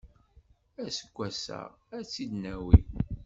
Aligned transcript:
Aseggas-a 0.85 1.59
ad 1.95 2.03
tt-id-nawi. 2.05 2.79